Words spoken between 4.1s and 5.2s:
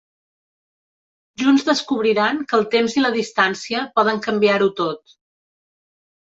canviar-ho tot.